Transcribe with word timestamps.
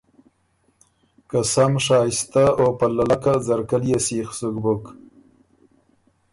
که 1.29 1.39
سم 1.53 1.73
شائستۀ 1.85 2.43
او 2.59 2.67
په 2.77 2.85
للکه 2.95 3.33
ځرکۀ 3.45 3.77
ليې 3.83 3.99
سیخ 4.05 4.29
سُک 4.37 4.55
بُک۔ 4.63 4.83